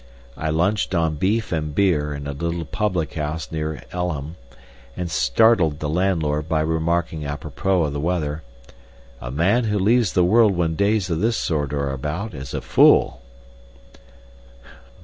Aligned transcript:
I 0.35 0.49
lunched 0.49 0.95
on 0.95 1.13
beef 1.17 1.51
and 1.51 1.75
beer 1.75 2.11
in 2.15 2.25
a 2.25 2.31
little 2.31 2.65
public 2.65 3.13
house 3.13 3.51
near 3.51 3.83
Elham, 3.93 4.35
and 4.97 5.11
startled 5.11 5.77
the 5.79 5.89
landlord 5.89 6.49
by 6.49 6.61
remarking 6.61 7.23
apropos 7.23 7.83
of 7.83 7.93
the 7.93 7.99
weather, 7.99 8.41
"A 9.21 9.29
man 9.29 9.65
who 9.65 9.77
leaves 9.77 10.13
the 10.13 10.25
world 10.25 10.55
when 10.55 10.73
days 10.73 11.11
of 11.11 11.19
this 11.19 11.37
sort 11.37 11.71
are 11.71 11.91
about 11.91 12.33
is 12.33 12.55
a 12.55 12.61
fool!" 12.61 13.21